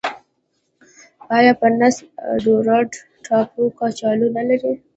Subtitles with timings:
[1.35, 1.95] آیا پرنس
[2.31, 2.89] اډوارډ
[3.25, 4.71] ټاپو کچالو نلري؟